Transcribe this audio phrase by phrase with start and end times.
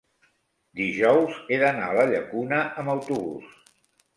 [0.79, 3.53] dijous he d'anar a la Llacuna amb autobús.